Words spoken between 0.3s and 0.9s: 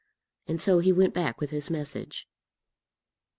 And so